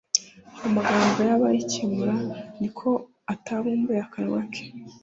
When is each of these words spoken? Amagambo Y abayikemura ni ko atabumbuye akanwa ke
Amagambo 0.65 1.15
Y 1.27 1.31
abayikemura 1.35 2.15
ni 2.59 2.69
ko 2.77 2.89
atabumbuye 3.33 3.99
akanwa 4.05 4.41
ke 4.51 4.63